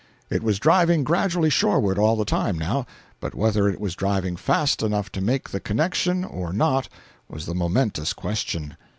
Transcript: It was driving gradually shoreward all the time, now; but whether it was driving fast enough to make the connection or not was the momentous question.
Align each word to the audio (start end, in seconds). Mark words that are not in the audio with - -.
It 0.31 0.41
was 0.41 0.57
driving 0.57 1.03
gradually 1.03 1.51
shoreward 1.51 1.99
all 1.99 2.15
the 2.15 2.25
time, 2.25 2.57
now; 2.57 2.87
but 3.19 3.35
whether 3.35 3.69
it 3.69 3.79
was 3.79 3.93
driving 3.93 4.35
fast 4.35 4.81
enough 4.81 5.11
to 5.11 5.21
make 5.21 5.49
the 5.51 5.59
connection 5.59 6.23
or 6.25 6.51
not 6.51 6.89
was 7.29 7.45
the 7.45 7.53
momentous 7.53 8.11
question. 8.11 8.77